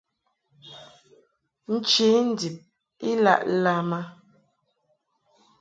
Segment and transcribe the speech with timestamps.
[1.73, 2.55] Nche ndib
[3.09, 4.01] I laʼ lam a.